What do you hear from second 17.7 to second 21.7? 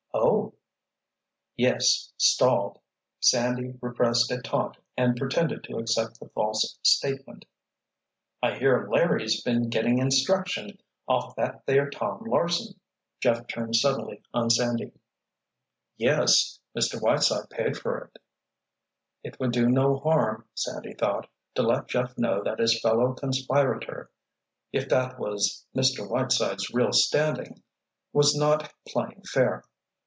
for it." It would do no harm, Sandy thought, to